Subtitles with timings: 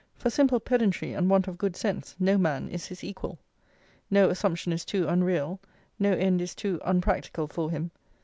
[0.15, 3.37] For simple pedantry and want of good sense no man is his equal.
[4.09, 5.59] No assumption is too unreal,
[5.99, 7.91] no end is too unpractical for him.